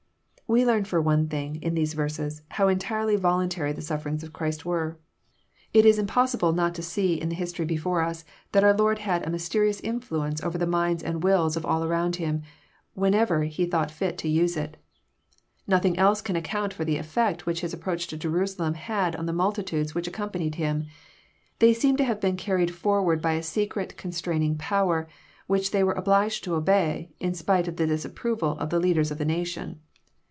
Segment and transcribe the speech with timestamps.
[0.51, 4.65] We learn, for one thing, in these verses, hwo entirely voluntary the suffieringa of Christ
[4.65, 4.97] were.
[4.97, 4.97] JOHN, CHAP.
[4.99, 5.79] xn.
[5.79, 8.99] 823 It is impossible not to see in the history before ns that onr Lord
[8.99, 12.41] had a mysterious influence over the minds tnd wills of all around Him,
[12.95, 14.75] whenever He thought fit lo use it.
[15.67, 19.31] Nothing else can account for the effect which His approach to Jerusalem had on the
[19.31, 20.83] multitudes which accompanied Him.
[21.59, 25.07] They seem to have been carried for ward by a secret constraining power,
[25.47, 29.17] which they were obliged to obey, in spite of the disapproval of the leaders of
[29.17, 29.79] the nation.